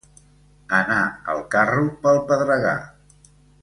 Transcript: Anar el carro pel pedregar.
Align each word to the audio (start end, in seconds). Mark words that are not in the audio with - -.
Anar 0.77 1.03
el 1.35 1.43
carro 1.55 1.85
pel 2.05 2.21
pedregar. 2.35 2.77